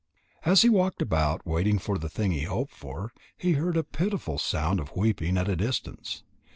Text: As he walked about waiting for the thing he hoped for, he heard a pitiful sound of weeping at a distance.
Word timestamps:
As 0.45 0.63
he 0.63 0.69
walked 0.69 0.99
about 1.03 1.45
waiting 1.45 1.77
for 1.77 1.99
the 1.99 2.09
thing 2.09 2.31
he 2.31 2.45
hoped 2.45 2.73
for, 2.73 3.13
he 3.37 3.51
heard 3.51 3.77
a 3.77 3.83
pitiful 3.83 4.39
sound 4.39 4.79
of 4.79 4.95
weeping 4.97 5.37
at 5.37 5.47
a 5.47 5.55
distance. 5.55 6.23